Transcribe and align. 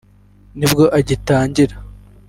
nibwo 0.57 0.83
agitangira 0.97 1.75